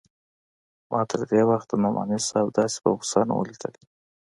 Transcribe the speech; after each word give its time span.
ما 0.91 1.01
تر 1.09 1.21
دې 1.29 1.41
وخته 1.51 1.73
نعماني 1.83 2.19
صاحب 2.27 2.47
داسې 2.59 2.77
په 2.83 2.89
غوسه 2.97 3.19
نه 3.29 3.33
و 3.37 3.45
ليدلى. 3.47 3.81